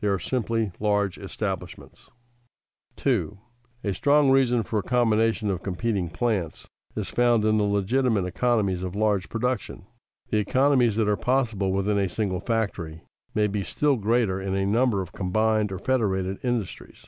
They 0.00 0.08
are 0.08 0.18
simply 0.18 0.72
large 0.80 1.18
establishments. 1.18 2.10
[Sidenote: 2.96 2.98
Economies 2.98 3.30
of 3.30 3.44
combination] 3.44 3.84
2. 3.84 3.88
A 3.90 3.94
strong 3.94 4.30
reason 4.32 4.62
for 4.64 4.82
combination 4.82 5.50
of 5.50 5.62
competing 5.62 6.10
plants 6.10 6.66
is 6.96 7.10
found 7.10 7.44
in 7.44 7.58
the 7.58 7.62
legitimate 7.62 8.24
economies 8.26 8.82
of 8.82 8.96
large 8.96 9.28
production. 9.28 9.86
The 10.30 10.38
economies 10.38 10.96
that 10.96 11.06
are 11.06 11.16
possible 11.16 11.70
within 11.72 11.96
a 11.96 12.08
single 12.08 12.40
factory 12.40 13.02
may 13.36 13.46
be 13.46 13.62
still 13.62 13.94
greater 13.94 14.40
in 14.40 14.56
a 14.56 14.66
number 14.66 15.00
of 15.00 15.12
combined 15.12 15.70
or 15.70 15.78
federated 15.78 16.40
industries. 16.44 17.06